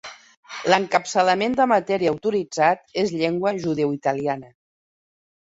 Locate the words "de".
1.59-1.67